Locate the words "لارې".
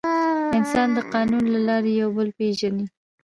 1.67-1.91